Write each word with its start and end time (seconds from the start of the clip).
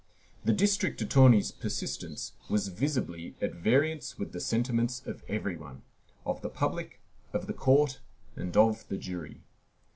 The 0.43 0.51
district 0.51 0.99
attorney's 1.03 1.51
persistence 1.51 2.33
was 2.49 2.69
visibly 2.69 3.35
at 3.39 3.53
variance 3.53 4.17
with 4.17 4.31
the 4.31 4.39
sentiments 4.39 5.05
of 5.05 5.23
every 5.27 5.55
one, 5.55 5.83
of 6.25 6.41
the 6.41 6.49
public, 6.49 6.99
of 7.33 7.45
the 7.45 7.53
court, 7.53 7.99
and 8.35 8.57
of 8.57 8.87
the 8.87 8.97
jury. 8.97 9.41